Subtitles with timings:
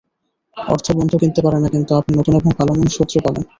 [0.57, 3.43] অর্থ বন্ধু কিনতে পারে না, কিন্তু আপনি নতুন এবং ভালো মানের শত্রু পাবেন।